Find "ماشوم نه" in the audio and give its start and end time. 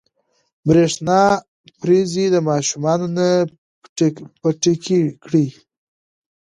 2.47-3.29